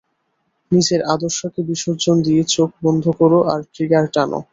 নিজের 0.71 1.01
আদর্শকে 1.13 1.61
বিসর্জন 1.69 2.15
দিয়ে, 2.25 2.41
চোখ 2.53 2.69
বন্ধ 2.85 3.03
করো 3.19 3.39
আর 3.51 3.59
ট্রিগার 3.73 4.05
টানো! 4.13 4.39